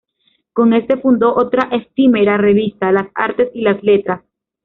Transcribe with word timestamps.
Con 0.53 0.73
este 0.73 0.97
fundó 0.97 1.35
otra 1.35 1.69
efímera 1.71 2.35
revista, 2.35 2.91
"Las 2.91 3.09
Artes 3.13 3.51
y 3.53 3.61
las 3.61 3.83
Letras". 3.83 4.23